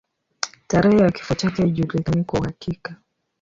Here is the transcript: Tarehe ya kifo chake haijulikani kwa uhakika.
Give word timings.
Tarehe 0.67 0.97
ya 1.01 1.11
kifo 1.11 1.35
chake 1.35 1.61
haijulikani 1.61 2.23
kwa 2.23 2.39
uhakika. 2.39 2.95